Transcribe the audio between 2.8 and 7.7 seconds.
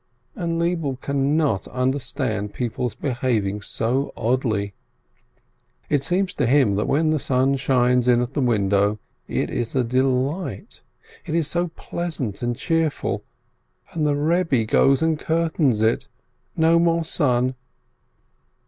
behaving so oddly. It seems to him that when the sun